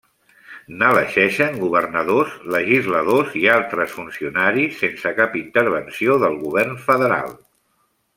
N'elegeixen 0.77 1.57
governadors, 1.63 2.31
legisladors 2.55 3.35
i 3.41 3.45
altres 3.57 3.93
funcionaris, 3.99 4.79
sense 4.85 5.13
cap 5.21 5.37
intervenció 5.43 6.17
del 6.25 6.39
govern 6.47 6.75
federal. 6.87 7.35